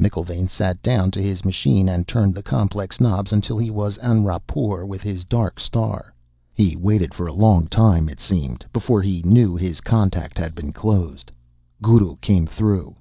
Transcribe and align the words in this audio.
McIlvaine 0.00 0.48
sat 0.48 0.80
down 0.80 1.10
to 1.10 1.20
his 1.20 1.44
machine 1.44 1.88
and 1.88 2.06
turned 2.06 2.36
the 2.36 2.42
complex 2.44 3.00
knobs 3.00 3.32
until 3.32 3.58
he 3.58 3.68
was 3.68 3.98
en 3.98 4.22
rapport 4.22 4.86
with 4.86 5.02
his 5.02 5.24
dark 5.24 5.58
star. 5.58 6.14
He 6.54 6.76
waited 6.76 7.12
for 7.12 7.26
a 7.26 7.32
long 7.34 7.66
time, 7.66 8.08
it 8.08 8.20
seemed, 8.20 8.64
before 8.72 9.02
he 9.02 9.22
knew 9.24 9.56
his 9.56 9.80
contact 9.80 10.38
had 10.38 10.54
been 10.54 10.72
closed. 10.72 11.32
Guru 11.82 12.14
came 12.18 12.46
through. 12.46 12.94